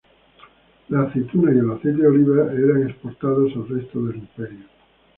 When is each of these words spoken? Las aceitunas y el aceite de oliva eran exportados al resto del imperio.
Las 0.89 1.09
aceitunas 1.09 1.53
y 1.53 1.59
el 1.59 1.69
aceite 1.71 2.01
de 2.01 2.07
oliva 2.07 2.51
eran 2.53 2.89
exportados 2.89 3.51
al 3.55 3.69
resto 3.69 4.03
del 4.03 4.15
imperio. 4.15 4.65